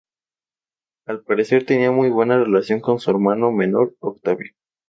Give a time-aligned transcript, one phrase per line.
[1.05, 4.51] Al parecer tenía muy buena relación con su hermano menor Octavio.